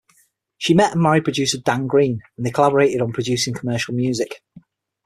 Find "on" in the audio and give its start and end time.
3.03-3.13